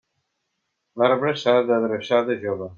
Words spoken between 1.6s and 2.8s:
d'adreçar de jove.